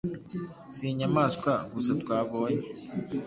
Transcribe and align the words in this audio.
Si 0.73 0.83
inyamaswa 0.91 1.51
gusa 1.73 1.91
twabonye 2.01 2.63